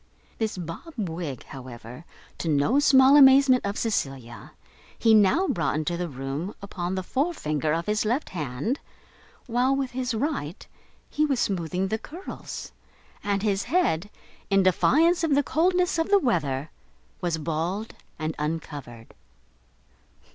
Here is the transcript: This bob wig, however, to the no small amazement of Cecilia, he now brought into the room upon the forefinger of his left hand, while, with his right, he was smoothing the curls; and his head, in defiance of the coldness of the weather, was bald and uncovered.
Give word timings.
This 0.39 0.57
bob 0.57 0.95
wig, 0.97 1.43
however, 1.43 2.05
to 2.39 2.47
the 2.47 2.53
no 2.55 2.79
small 2.79 3.15
amazement 3.15 3.63
of 3.63 3.77
Cecilia, 3.77 4.53
he 4.97 5.13
now 5.13 5.47
brought 5.47 5.75
into 5.75 5.95
the 5.95 6.09
room 6.09 6.55
upon 6.59 6.95
the 6.95 7.03
forefinger 7.03 7.71
of 7.71 7.85
his 7.85 8.03
left 8.03 8.29
hand, 8.29 8.79
while, 9.45 9.75
with 9.75 9.91
his 9.91 10.15
right, 10.15 10.65
he 11.07 11.23
was 11.23 11.39
smoothing 11.39 11.89
the 11.89 11.99
curls; 11.99 12.71
and 13.23 13.43
his 13.43 13.65
head, 13.65 14.09
in 14.49 14.63
defiance 14.63 15.23
of 15.23 15.35
the 15.35 15.43
coldness 15.43 15.99
of 15.99 16.09
the 16.09 16.17
weather, 16.17 16.71
was 17.21 17.37
bald 17.37 17.93
and 18.17 18.33
uncovered. 18.39 19.13